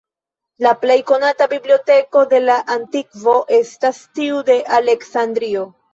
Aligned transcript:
La 0.65 0.71
plej 0.85 0.95
konata 1.09 1.47
biblioteko 1.51 2.25
de 2.33 2.39
la 2.45 2.57
antikvo 2.77 3.35
estas 3.59 4.01
tiu 4.19 4.41
de 4.49 4.57
Aleksandrio. 4.79 5.63